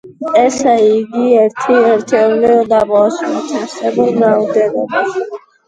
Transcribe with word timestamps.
ესე 0.43 0.71
იგი, 0.93 1.25
ერთი 1.41 1.75
ერთეული 1.91 2.51
უნდა 2.55 2.81
მოვაშოროთ 2.93 3.55
არსებულ 3.63 4.13
რაოდენობას. 4.27 5.25